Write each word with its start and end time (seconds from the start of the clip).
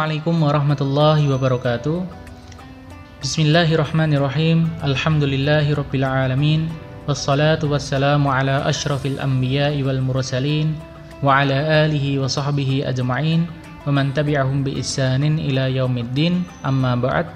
Assalamualaikum 0.00 0.40
warahmatullahi 0.40 1.28
wabarakatuh. 1.28 2.08
Bismillahirrahmanirrahim. 3.20 4.64
Alhamdulillahirabbil 4.80 6.08
alamin. 6.08 6.72
Wassalatu 7.04 7.68
wassalamu 7.68 8.32
ala 8.32 8.64
asyrafil 8.64 9.20
anbiya'i 9.20 9.84
wal 9.84 10.00
mursalin 10.00 10.72
wa 11.20 11.44
ala 11.44 11.84
alihi 11.84 12.16
wa 12.16 12.24
sahbihi 12.24 12.88
ajma'in 12.88 13.44
wa 13.84 13.92
man 13.92 14.16
tabi'ahum 14.16 14.64
bi 14.64 14.80
ihsanin 14.80 15.36
ila 15.36 15.68
yaumiddin. 15.68 16.48
Amma 16.64 16.96
ba'd. 16.96 17.28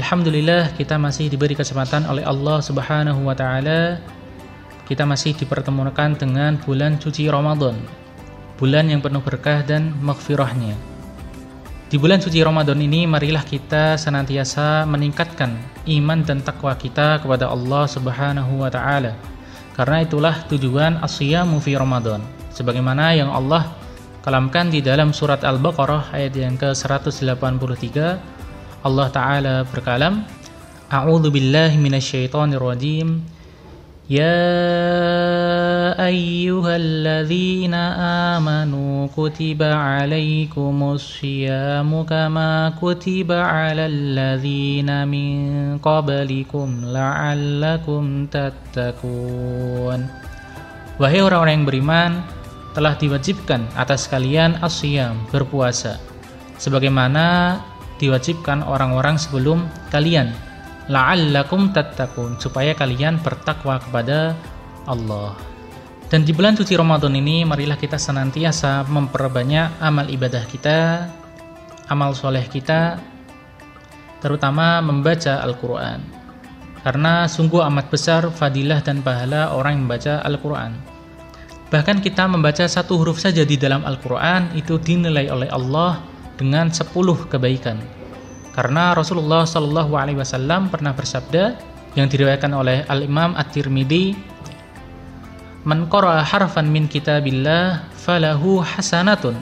Alhamdulillah 0.00 0.80
kita 0.80 0.96
masih 0.96 1.28
diberi 1.28 1.52
kesempatan 1.52 2.08
oleh 2.08 2.24
Allah 2.24 2.64
Subhanahu 2.64 3.28
wa 3.28 3.36
taala. 3.36 4.00
Kita 4.88 5.04
masih 5.04 5.36
dipertemukan 5.36 6.16
dengan 6.16 6.56
bulan 6.56 6.96
suci 6.96 7.28
Ramadan. 7.28 7.76
Bulan 8.56 8.88
yang 8.88 9.04
penuh 9.04 9.20
berkah 9.20 9.60
dan 9.60 9.92
maghfirahnya. 10.00 10.87
Di 11.88 11.96
bulan 11.96 12.20
suci 12.20 12.44
Ramadan 12.44 12.76
ini, 12.84 13.08
marilah 13.08 13.40
kita 13.40 13.96
senantiasa 13.96 14.84
meningkatkan 14.84 15.56
iman 15.88 16.20
dan 16.20 16.44
takwa 16.44 16.76
kita 16.76 17.16
kepada 17.16 17.48
Allah 17.48 17.88
Subhanahu 17.88 18.60
wa 18.60 18.68
Ta'ala, 18.68 19.16
karena 19.72 20.04
itulah 20.04 20.36
tujuan 20.52 21.00
asyamu 21.00 21.56
fi 21.64 21.80
Ramadan, 21.80 22.20
sebagaimana 22.52 23.16
yang 23.16 23.32
Allah 23.32 23.72
kalamkan 24.20 24.68
di 24.68 24.84
dalam 24.84 25.16
surat 25.16 25.40
Al-Baqarah 25.40 26.12
ayat 26.12 26.36
yang 26.36 26.60
ke-183. 26.60 27.96
Allah 28.84 29.08
Ta'ala 29.08 29.64
berkalam, 29.64 30.28
A'udzu 30.92 31.32
billahi 31.32 31.80
minasyaitonir 31.80 32.60
rajim. 32.60 33.24
يا 34.09 34.35
أيها 35.95 36.75
الذين 36.75 37.73
آمنوا 38.35 39.07
كتب 39.15 39.63
عليكم 39.63 40.75
الصيام 40.83 41.89
كما 42.03 42.73
كتب 42.83 43.31
على 43.31 43.85
الذين 43.87 45.07
من 45.07 45.37
قبلكم 45.79 46.67
لعلكم 46.83 48.03
تتقون 48.27 50.01
Wahai 50.93 51.25
orang-orang 51.25 51.57
yang 51.57 51.65
beriman, 51.65 52.11
telah 52.77 52.93
diwajibkan 52.93 53.65
atas 53.73 54.05
kalian 54.05 54.61
asyam, 54.61 55.17
berpuasa, 55.33 55.97
sebagaimana 56.61 57.57
diwajibkan 57.97 58.61
orang-orang 58.61 59.17
sebelum 59.17 59.65
kalian 59.89 60.29
la'allakum 60.88 61.70
tattaqun 61.70 62.40
supaya 62.40 62.72
kalian 62.72 63.20
bertakwa 63.20 63.78
kepada 63.80 64.32
Allah. 64.88 65.36
Dan 66.08 66.24
di 66.24 66.32
bulan 66.32 66.56
suci 66.56 66.72
Ramadan 66.72 67.12
ini 67.12 67.44
marilah 67.44 67.76
kita 67.76 68.00
senantiasa 68.00 68.88
memperbanyak 68.88 69.76
amal 69.84 70.08
ibadah 70.08 70.40
kita, 70.48 71.04
amal 71.92 72.16
soleh 72.16 72.48
kita, 72.48 72.96
terutama 74.24 74.80
membaca 74.80 75.44
Al-Quran. 75.44 76.00
Karena 76.80 77.28
sungguh 77.28 77.60
amat 77.68 77.92
besar 77.92 78.24
fadilah 78.32 78.80
dan 78.80 79.04
pahala 79.04 79.52
orang 79.52 79.76
yang 79.76 79.82
membaca 79.84 80.24
Al-Quran. 80.24 80.72
Bahkan 81.68 82.00
kita 82.00 82.24
membaca 82.24 82.64
satu 82.64 82.96
huruf 82.96 83.20
saja 83.20 83.44
di 83.44 83.60
dalam 83.60 83.84
Al-Quran 83.84 84.56
itu 84.56 84.80
dinilai 84.80 85.28
oleh 85.28 85.52
Allah 85.52 86.00
dengan 86.40 86.72
10 86.72 86.88
kebaikan. 87.28 87.97
Karena 88.58 88.90
Rasulullah 88.90 89.46
Shallallahu 89.46 89.94
Alaihi 89.94 90.18
Wasallam 90.18 90.66
pernah 90.66 90.90
bersabda 90.90 91.54
yang 91.94 92.10
diriwayatkan 92.10 92.50
oleh 92.50 92.82
Al 92.90 93.06
Imam 93.06 93.38
At-Tirmidzi, 93.38 94.18
"Man 95.62 95.86
qara'a 95.86 96.26
harfan 96.26 96.66
min 96.66 96.90
kitabillah 96.90 97.86
falahu 97.94 98.58
hasanatun 98.58 99.38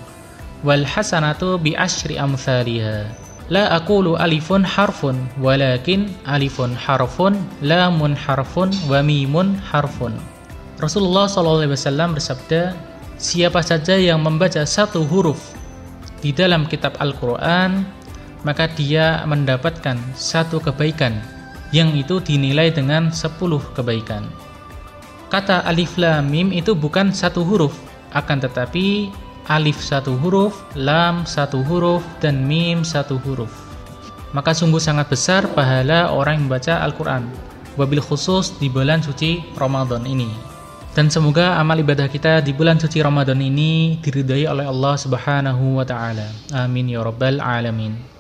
wal 0.61 0.85
hasanatu 0.85 1.57
bi 1.57 1.73
asyri 1.73 2.21
amsalihha." 2.21 3.09
La 3.49 3.73
aqulu 3.81 4.21
alifun 4.21 4.61
harfun 4.69 5.17
walakin 5.41 6.13
alifun 6.29 6.77
harfun 6.77 7.41
lamun 7.65 8.13
harfun 8.13 8.69
wa 8.85 9.01
mimun 9.01 9.57
harfun. 9.65 10.13
Rasulullah 10.77 11.25
Shallallahu 11.25 11.65
Alaihi 11.65 11.73
Wasallam 11.73 12.13
bersabda, 12.13 12.77
siapa 13.17 13.65
saja 13.65 13.97
yang 13.97 14.21
membaca 14.21 14.61
satu 14.69 15.09
huruf 15.09 15.57
di 16.21 16.37
dalam 16.37 16.69
kitab 16.69 17.01
Al-Quran 17.01 17.96
maka 18.47 18.71
dia 18.71 19.27
mendapatkan 19.27 19.99
satu 20.15 20.63
kebaikan 20.63 21.19
yang 21.75 21.91
itu 21.99 22.23
dinilai 22.23 22.71
dengan 22.71 23.11
sepuluh 23.11 23.59
kebaikan. 23.75 24.23
Kata 25.27 25.67
alif 25.67 25.99
lam 25.99 26.31
mim 26.31 26.55
itu 26.55 26.79
bukan 26.79 27.11
satu 27.11 27.43
huruf, 27.43 27.75
akan 28.15 28.39
tetapi 28.39 29.11
alif 29.51 29.83
satu 29.83 30.15
huruf, 30.15 30.55
lam 30.79 31.27
satu 31.27 31.67
huruf, 31.67 32.07
dan 32.23 32.47
mim 32.47 32.87
satu 32.87 33.19
huruf. 33.27 33.51
Maka 34.31 34.55
sungguh 34.55 34.79
sangat 34.79 35.11
besar 35.11 35.51
pahala 35.51 36.15
orang 36.15 36.39
yang 36.39 36.45
membaca 36.47 36.79
Al-Quran, 36.87 37.27
wabil 37.75 37.99
khusus 37.99 38.55
di 38.63 38.71
bulan 38.71 39.03
suci 39.03 39.43
Ramadan 39.59 40.07
ini. 40.07 40.31
Dan 40.95 41.13
semoga 41.13 41.61
amal 41.61 41.77
ibadah 41.83 42.09
kita 42.09 42.41
di 42.41 42.57
bulan 42.57 42.81
suci 42.81 43.05
Ramadan 43.05 43.37
ini 43.43 44.01
diridhai 44.01 44.49
oleh 44.49 44.65
Allah 44.65 44.95
Subhanahu 44.97 45.77
wa 45.77 45.85
taala. 45.85 46.25
Amin 46.57 46.89
ya 46.89 47.05
rabbal 47.05 47.37
alamin. 47.43 48.16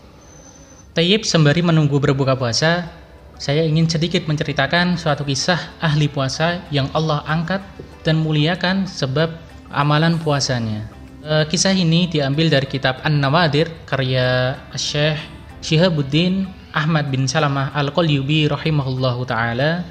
Tayyib 0.96 1.28
sembari 1.28 1.60
menunggu 1.60 2.00
berbuka 2.00 2.40
puasa, 2.40 2.88
saya 3.36 3.68
ingin 3.68 3.84
sedikit 3.84 4.24
menceritakan 4.24 4.96
suatu 4.96 5.28
kisah 5.28 5.76
ahli 5.76 6.08
puasa 6.08 6.64
yang 6.72 6.88
Allah 6.96 7.20
angkat 7.28 7.60
dan 8.00 8.24
muliakan 8.24 8.88
sebab 8.88 9.28
amalan 9.68 10.16
puasanya. 10.16 10.88
E, 11.20 11.44
kisah 11.52 11.76
ini 11.76 12.08
diambil 12.08 12.48
dari 12.48 12.64
kitab 12.64 13.04
An-Nawadir 13.04 13.68
karya 13.84 14.56
Syekh 14.72 15.20
Syihabuddin 15.60 16.48
Ahmad 16.72 17.12
bin 17.12 17.28
Salamah 17.28 17.76
Al-Qalyubi 17.76 18.48
rahimahullahu 18.48 19.28
taala. 19.28 19.84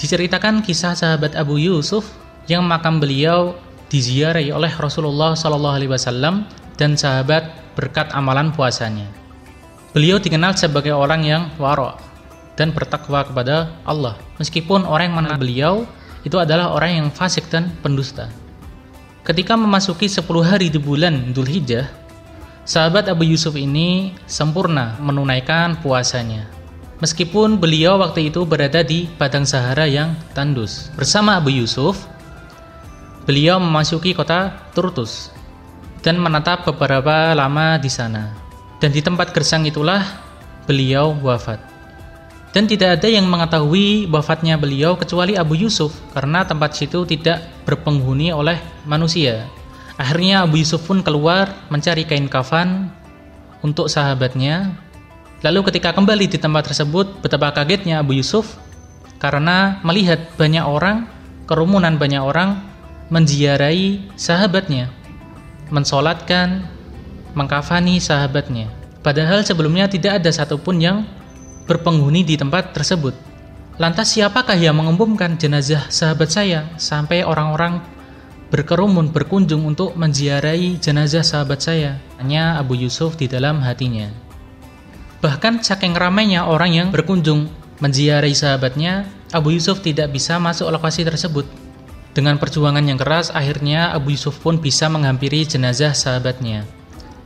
Diceritakan 0.00 0.64
kisah 0.64 0.96
sahabat 0.96 1.36
Abu 1.36 1.60
Yusuf 1.60 2.08
yang 2.48 2.64
makam 2.64 2.96
beliau 2.96 3.60
diziarahi 3.92 4.56
oleh 4.56 4.72
Rasulullah 4.72 5.36
Shallallahu 5.36 5.84
alaihi 5.84 5.92
wasallam 5.92 6.48
dan 6.80 6.96
sahabat 6.96 7.44
berkat 7.76 8.08
amalan 8.16 8.48
puasanya. 8.56 9.19
Beliau 9.90 10.22
dikenal 10.22 10.54
sebagai 10.54 10.94
orang 10.94 11.26
yang 11.26 11.42
waro 11.58 11.98
dan 12.54 12.70
bertakwa 12.70 13.26
kepada 13.26 13.74
Allah. 13.82 14.14
Meskipun 14.38 14.86
orang 14.86 15.10
yang 15.10 15.16
mengenal 15.18 15.38
beliau 15.42 15.74
itu 16.22 16.38
adalah 16.38 16.70
orang 16.70 16.92
yang 17.02 17.08
fasik 17.10 17.50
dan 17.50 17.74
pendusta. 17.82 18.30
Ketika 19.26 19.58
memasuki 19.58 20.06
10 20.06 20.24
hari 20.46 20.70
di 20.70 20.78
bulan 20.78 21.34
Dhul 21.34 21.50
Hijjah, 21.50 21.90
sahabat 22.62 23.10
Abu 23.10 23.26
Yusuf 23.26 23.58
ini 23.58 24.14
sempurna 24.30 24.94
menunaikan 25.02 25.82
puasanya. 25.82 26.46
Meskipun 27.02 27.56
beliau 27.56 27.98
waktu 27.98 28.28
itu 28.28 28.44
berada 28.44 28.84
di 28.84 29.08
padang 29.16 29.48
Sahara 29.48 29.88
yang 29.88 30.14
tandus. 30.36 30.92
Bersama 30.94 31.40
Abu 31.40 31.50
Yusuf, 31.50 32.06
beliau 33.24 33.56
memasuki 33.56 34.12
kota 34.14 34.54
Turtus 34.76 35.32
dan 36.04 36.20
menetap 36.20 36.62
beberapa 36.68 37.32
lama 37.32 37.80
di 37.80 37.88
sana. 37.88 38.49
Dan 38.80 38.96
di 38.96 39.04
tempat 39.04 39.36
gersang 39.36 39.68
itulah 39.68 40.02
beliau 40.64 41.12
wafat. 41.20 41.60
Dan 42.50 42.66
tidak 42.66 42.98
ada 42.98 43.06
yang 43.06 43.30
mengetahui 43.30 44.10
wafatnya 44.10 44.58
beliau 44.58 44.98
kecuali 44.98 45.38
Abu 45.38 45.54
Yusuf 45.54 45.94
karena 46.10 46.42
tempat 46.42 46.74
situ 46.74 47.06
tidak 47.06 47.46
berpenghuni 47.62 48.34
oleh 48.34 48.58
manusia. 48.82 49.46
Akhirnya 49.94 50.42
Abu 50.42 50.58
Yusuf 50.58 50.82
pun 50.82 51.04
keluar 51.04 51.52
mencari 51.70 52.02
kain 52.08 52.26
kafan 52.26 52.90
untuk 53.62 53.86
sahabatnya. 53.86 54.74
Lalu 55.46 55.70
ketika 55.70 55.94
kembali 55.94 56.26
di 56.26 56.40
tempat 56.40 56.72
tersebut, 56.72 57.22
betapa 57.22 57.54
kagetnya 57.54 58.02
Abu 58.02 58.18
Yusuf 58.18 58.58
karena 59.20 59.78
melihat 59.86 60.32
banyak 60.34 60.64
orang, 60.64 61.06
kerumunan 61.44 62.00
banyak 62.00 62.24
orang 62.24 62.58
menziarahi 63.12 64.10
sahabatnya, 64.18 64.90
mensolatkan, 65.70 66.66
mengkafani 67.36 68.02
sahabatnya. 68.02 68.79
Padahal 69.00 69.40
sebelumnya 69.44 69.88
tidak 69.88 70.20
ada 70.20 70.28
satupun 70.28 70.76
yang 70.76 71.08
berpenghuni 71.64 72.20
di 72.24 72.36
tempat 72.36 72.76
tersebut. 72.76 73.16
Lantas 73.80 74.12
siapakah 74.12 74.60
yang 74.60 74.76
mengumumkan 74.76 75.40
jenazah 75.40 75.88
sahabat 75.88 76.28
saya 76.28 76.68
sampai 76.76 77.24
orang-orang 77.24 77.80
berkerumun 78.52 79.08
berkunjung 79.08 79.64
untuk 79.64 79.96
menziarahi 79.96 80.76
jenazah 80.76 81.24
sahabat 81.24 81.64
saya? 81.64 81.96
Hanya 82.20 82.60
Abu 82.60 82.76
Yusuf 82.76 83.16
di 83.16 83.24
dalam 83.24 83.64
hatinya. 83.64 84.12
Bahkan 85.24 85.64
saking 85.64 85.96
ramainya 85.96 86.44
orang 86.44 86.76
yang 86.76 86.88
berkunjung 86.92 87.48
menziarahi 87.80 88.36
sahabatnya, 88.36 89.08
Abu 89.32 89.56
Yusuf 89.56 89.80
tidak 89.80 90.12
bisa 90.12 90.36
masuk 90.36 90.68
lokasi 90.68 91.08
tersebut. 91.08 91.48
Dengan 92.12 92.36
perjuangan 92.36 92.84
yang 92.84 93.00
keras, 93.00 93.32
akhirnya 93.32 93.96
Abu 93.96 94.12
Yusuf 94.12 94.42
pun 94.42 94.60
bisa 94.60 94.90
menghampiri 94.92 95.46
jenazah 95.48 95.96
sahabatnya. 95.96 96.79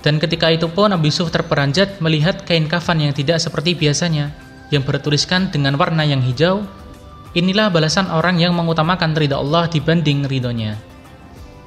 Dan 0.04 0.20
ketika 0.20 0.52
itu 0.52 0.68
pun 0.68 0.92
Abu 0.92 1.08
Yusuf 1.08 1.32
terperanjat 1.32 1.96
melihat 2.04 2.44
kain 2.44 2.68
kafan 2.68 3.00
yang 3.00 3.16
tidak 3.16 3.40
seperti 3.40 3.72
biasanya, 3.72 4.36
yang 4.68 4.84
bertuliskan 4.84 5.48
dengan 5.48 5.80
warna 5.80 6.04
yang 6.04 6.20
hijau, 6.20 6.60
inilah 7.32 7.72
balasan 7.72 8.12
orang 8.12 8.36
yang 8.36 8.52
mengutamakan 8.52 9.16
ridha 9.16 9.40
Allah 9.40 9.64
dibanding 9.64 10.28
ridhonya. 10.28 10.76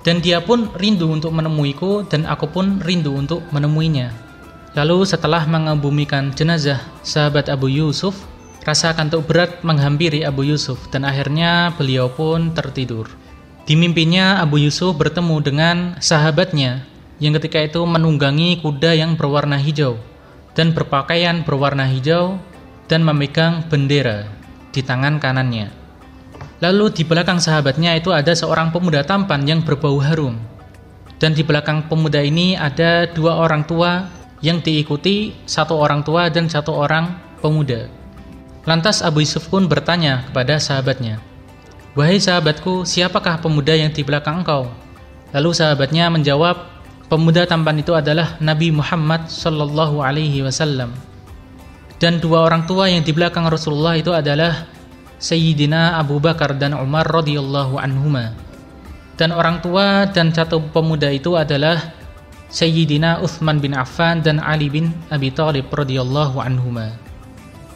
Dan 0.05 0.21
dia 0.21 0.37
pun 0.37 0.69
rindu 0.77 1.09
untuk 1.09 1.33
menemuiku 1.33 2.05
dan 2.05 2.29
aku 2.29 2.45
pun 2.53 2.77
rindu 2.85 3.17
untuk 3.17 3.41
menemuinya. 3.49 4.13
Lalu 4.77 5.09
setelah 5.09 5.41
mengebumikan 5.49 6.29
jenazah 6.37 6.77
sahabat 7.01 7.49
Abu 7.49 7.73
Yusuf, 7.73 8.13
rasa 8.61 8.93
kantuk 8.93 9.25
berat 9.25 9.65
menghampiri 9.65 10.21
Abu 10.21 10.45
Yusuf 10.45 10.77
dan 10.93 11.09
akhirnya 11.09 11.73
beliau 11.73 12.13
pun 12.13 12.53
tertidur. 12.53 13.09
Di 13.65 13.73
mimpinya 13.73 14.39
Abu 14.39 14.61
Yusuf 14.61 14.93
bertemu 14.95 15.35
dengan 15.41 15.77
sahabatnya 15.99 16.85
yang 17.17 17.33
ketika 17.41 17.61
itu 17.61 17.81
menunggangi 17.81 18.61
kuda 18.61 18.93
yang 18.93 19.17
berwarna 19.17 19.57
hijau 19.57 19.97
dan 20.53 20.73
berpakaian 20.73 21.41
berwarna 21.45 21.85
hijau 21.89 22.37
dan 22.89 23.05
memegang 23.05 23.65
bendera 23.69 24.29
di 24.73 24.81
tangan 24.81 25.21
kanannya. 25.21 25.69
Lalu 26.57 26.89
di 26.89 27.03
belakang 27.05 27.37
sahabatnya 27.37 27.93
itu 27.97 28.09
ada 28.09 28.33
seorang 28.33 28.73
pemuda 28.73 29.05
tampan 29.05 29.45
yang 29.45 29.61
berbau 29.61 30.01
harum. 30.01 30.37
Dan 31.17 31.33
di 31.33 31.41
belakang 31.41 31.89
pemuda 31.89 32.21
ini 32.21 32.53
ada 32.53 33.09
dua 33.09 33.41
orang 33.41 33.65
tua 33.65 34.05
yang 34.41 34.61
diikuti 34.61 35.33
satu 35.49 35.73
orang 35.77 36.05
tua 36.05 36.29
dan 36.29 36.45
satu 36.45 36.73
orang 36.73 37.17
pemuda. 37.41 37.89
Lantas 38.69 39.01
Abu 39.01 39.25
Yusuf 39.25 39.49
pun 39.49 39.65
bertanya 39.65 40.29
kepada 40.29 40.61
sahabatnya, 40.61 41.17
Wahai 41.97 42.21
sahabatku, 42.21 42.85
siapakah 42.85 43.41
pemuda 43.41 43.73
yang 43.73 43.89
di 43.89 44.05
belakang 44.05 44.45
engkau? 44.45 44.69
Lalu 45.33 45.49
sahabatnya 45.57 46.13
menjawab, 46.13 46.76
pemuda 47.07 47.47
tampan 47.47 47.79
itu 47.79 47.95
adalah 47.95 48.35
Nabi 48.43 48.71
Muhammad 48.71 49.31
Sallallahu 49.31 50.03
Alaihi 50.03 50.43
Wasallam. 50.43 50.91
Dan 51.97 52.21
dua 52.21 52.45
orang 52.45 52.69
tua 52.69 52.91
yang 52.91 53.01
di 53.01 53.09
belakang 53.09 53.49
Rasulullah 53.49 53.97
itu 53.97 54.13
adalah 54.13 54.69
Sayyidina 55.17 55.97
Abu 55.97 56.21
Bakar 56.21 56.53
dan 56.53 56.77
Umar 56.77 57.09
radhiyallahu 57.09 57.81
anhuma. 57.81 58.37
Dan 59.17 59.33
orang 59.33 59.65
tua 59.65 60.05
dan 60.13 60.29
satu 60.29 60.61
pemuda 60.69 61.09
itu 61.09 61.33
adalah 61.33 61.97
Sayyidina 62.53 63.25
Uthman 63.25 63.57
bin 63.57 63.73
Affan 63.73 64.21
dan 64.21 64.37
Ali 64.37 64.69
bin 64.69 64.93
Abi 65.09 65.33
Thalib 65.33 65.73
radhiyallahu 65.73 66.37
anhuma. 66.37 66.93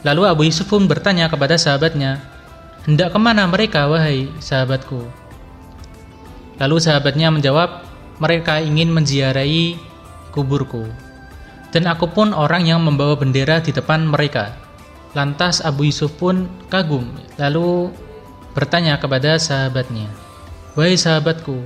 Lalu 0.06 0.22
Abu 0.22 0.42
Yusuf 0.46 0.70
pun 0.70 0.86
bertanya 0.86 1.26
kepada 1.26 1.58
sahabatnya, 1.58 2.22
"Hendak 2.86 3.10
ke 3.10 3.18
mana 3.18 3.42
mereka, 3.50 3.90
wahai 3.90 4.30
sahabatku?" 4.38 5.02
Lalu 6.62 6.76
sahabatnya 6.78 7.34
menjawab, 7.34 7.81
"Mereka 8.22 8.62
ingin 8.62 8.94
menziarahi 8.94 9.74
kuburku." 10.30 10.86
Dan 11.74 11.90
aku 11.90 12.06
pun 12.14 12.30
orang 12.30 12.68
yang 12.68 12.84
membawa 12.84 13.18
bendera 13.18 13.58
di 13.58 13.74
depan 13.74 14.06
mereka. 14.06 14.54
Lantas 15.12 15.60
Abu 15.64 15.88
Yusuf 15.88 16.14
pun 16.16 16.48
kagum, 16.70 17.04
lalu 17.36 17.92
bertanya 18.56 19.00
kepada 19.00 19.36
sahabatnya, 19.40 20.08
Wahai 20.72 20.96
sahabatku, 20.96 21.64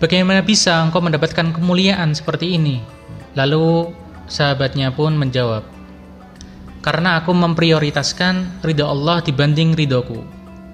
bagaimana 0.00 0.40
bisa 0.40 0.80
engkau 0.80 1.04
mendapatkan 1.04 1.52
kemuliaan 1.52 2.16
seperti 2.16 2.56
ini? 2.56 2.80
Lalu 3.36 3.92
sahabatnya 4.28 4.92
pun 4.96 5.12
menjawab, 5.12 5.64
Karena 6.80 7.20
aku 7.20 7.36
memprioritaskan 7.36 8.64
ridho 8.64 8.88
Allah 8.88 9.20
dibanding 9.20 9.76
ridhoku, 9.76 10.24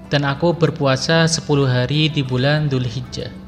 dan 0.06 0.22
aku 0.22 0.54
berpuasa 0.54 1.26
10 1.26 1.42
hari 1.66 2.06
di 2.06 2.22
bulan 2.22 2.70
Dhul 2.70 2.86
Hijjah. 2.86 3.45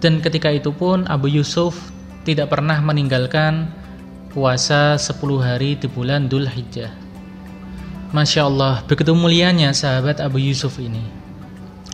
Dan 0.00 0.24
ketika 0.24 0.48
itu 0.48 0.72
pun 0.72 1.04
Abu 1.12 1.28
Yusuf 1.28 1.76
tidak 2.24 2.56
pernah 2.56 2.80
meninggalkan 2.80 3.68
puasa 4.32 4.96
10 4.96 5.12
hari 5.44 5.76
di 5.76 5.84
bulan 5.92 6.24
Dhul 6.24 6.48
Hijjah. 6.48 6.88
Masya 8.10 8.48
Allah, 8.48 8.82
begitu 8.88 9.12
mulianya 9.12 9.70
sahabat 9.76 10.18
Abu 10.24 10.40
Yusuf 10.40 10.80
ini. 10.80 11.04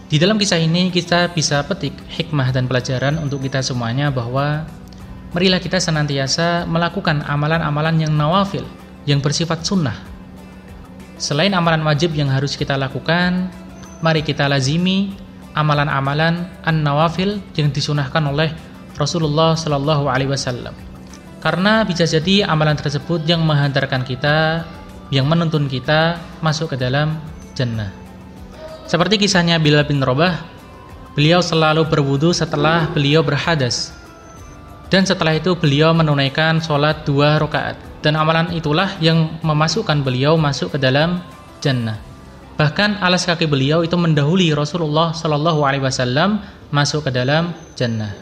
Di 0.06 0.22
dalam 0.22 0.38
kisah 0.38 0.62
ini 0.62 0.94
kita 0.94 1.34
bisa 1.34 1.66
petik 1.66 1.92
hikmah 2.06 2.54
dan 2.54 2.70
pelajaran 2.70 3.18
untuk 3.18 3.42
kita 3.42 3.58
semuanya 3.58 4.06
bahwa 4.14 4.62
marilah 5.34 5.58
kita 5.58 5.82
senantiasa 5.82 6.62
melakukan 6.70 7.26
amalan-amalan 7.26 8.06
yang 8.06 8.14
nawafil, 8.14 8.62
yang 9.02 9.18
bersifat 9.18 9.66
sunnah. 9.66 9.98
Selain 11.18 11.50
amalan 11.50 11.82
wajib 11.82 12.14
yang 12.14 12.30
harus 12.30 12.54
kita 12.54 12.78
lakukan, 12.78 13.50
mari 13.98 14.22
kita 14.22 14.46
lazimi 14.46 15.25
amalan-amalan 15.56 16.44
an-nawafil 16.62 17.40
yang 17.56 17.72
disunahkan 17.72 18.20
oleh 18.28 18.52
Rasulullah 19.00 19.56
Shallallahu 19.56 20.06
Alaihi 20.06 20.30
Wasallam. 20.30 20.76
Karena 21.40 21.84
bisa 21.88 22.04
jadi 22.04 22.44
amalan 22.44 22.76
tersebut 22.76 23.24
yang 23.24 23.40
menghantarkan 23.44 24.04
kita, 24.04 24.68
yang 25.08 25.24
menuntun 25.24 25.66
kita 25.66 26.20
masuk 26.44 26.74
ke 26.74 26.76
dalam 26.76 27.16
jannah. 27.56 27.92
Seperti 28.86 29.18
kisahnya 29.18 29.58
Bilal 29.58 29.86
bin 29.88 30.04
Robah, 30.04 30.42
beliau 31.16 31.40
selalu 31.40 31.88
berwudu 31.88 32.30
setelah 32.30 32.86
beliau 32.92 33.24
berhadas. 33.24 33.96
Dan 34.86 35.02
setelah 35.02 35.34
itu 35.34 35.58
beliau 35.58 35.90
menunaikan 35.90 36.62
sholat 36.62 37.02
dua 37.02 37.42
rakaat. 37.42 37.74
Dan 38.06 38.14
amalan 38.14 38.54
itulah 38.54 38.94
yang 39.02 39.34
memasukkan 39.42 40.06
beliau 40.06 40.38
masuk 40.38 40.74
ke 40.74 40.78
dalam 40.78 41.18
jannah. 41.58 41.98
Bahkan 42.56 43.04
alas 43.04 43.28
kaki 43.28 43.44
beliau 43.44 43.84
itu 43.84 43.92
mendahului 44.00 44.48
Rasulullah 44.56 45.12
Shallallahu 45.12 45.60
Alaihi 45.60 45.84
Wasallam 45.84 46.40
masuk 46.72 47.04
ke 47.04 47.10
dalam 47.12 47.52
jannah. 47.76 48.16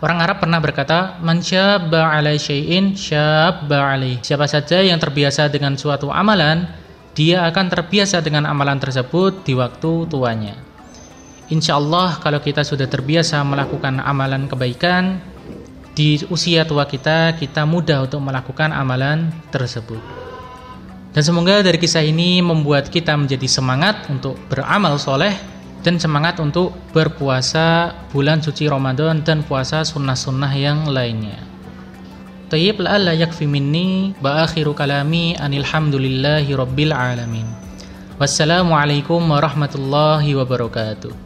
Orang 0.00 0.20
Arab 0.20 0.40
pernah 0.40 0.60
berkata, 0.64 1.20
"Man 1.20 1.44
syabba 1.44 2.08
'alai 2.08 2.40
syai'in 2.40 2.96
syabba 2.96 3.92
'alai." 3.92 4.20
Siapa 4.24 4.48
saja 4.48 4.80
yang 4.80 4.96
terbiasa 4.96 5.52
dengan 5.52 5.76
suatu 5.76 6.08
amalan, 6.08 6.64
dia 7.12 7.44
akan 7.44 7.68
terbiasa 7.68 8.24
dengan 8.24 8.48
amalan 8.48 8.80
tersebut 8.80 9.44
di 9.44 9.52
waktu 9.52 10.08
tuanya. 10.08 10.56
Insya 11.52 11.76
Allah 11.76 12.16
kalau 12.24 12.40
kita 12.40 12.64
sudah 12.64 12.88
terbiasa 12.88 13.44
melakukan 13.44 14.00
amalan 14.00 14.48
kebaikan 14.48 15.20
di 15.92 16.16
usia 16.32 16.64
tua 16.64 16.88
kita, 16.88 17.36
kita 17.36 17.68
mudah 17.68 18.08
untuk 18.08 18.24
melakukan 18.24 18.72
amalan 18.72 19.30
tersebut. 19.52 20.23
Dan 21.14 21.22
semoga 21.22 21.62
dari 21.62 21.78
kisah 21.78 22.02
ini 22.02 22.42
membuat 22.42 22.90
kita 22.90 23.14
menjadi 23.14 23.46
semangat 23.46 24.10
untuk 24.10 24.34
beramal 24.50 24.98
soleh 24.98 25.30
dan 25.86 25.94
semangat 26.02 26.42
untuk 26.42 26.74
berpuasa 26.90 27.94
bulan 28.10 28.42
suci 28.42 28.66
Ramadan 28.66 29.22
dan 29.22 29.46
puasa 29.46 29.86
sunnah-sunnah 29.86 30.50
yang 30.58 30.90
lainnya. 30.90 31.38
Tayyib 32.50 32.82
la'alla 32.82 33.14
yakfi 33.14 33.46
minni 33.46 34.10
wa 34.18 34.42
akhiru 34.42 34.74
kalami 34.74 35.38
anilhamdulillahi 35.38 36.50
rabbil 36.50 36.90
alamin. 36.90 37.46
Wassalamualaikum 38.18 39.22
warahmatullahi 39.22 40.34
wabarakatuh. 40.34 41.23